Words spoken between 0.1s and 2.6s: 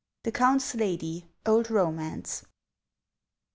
—The Count's Lady (Old Romance).